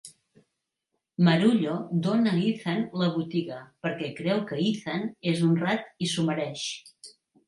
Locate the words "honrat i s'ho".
5.49-6.27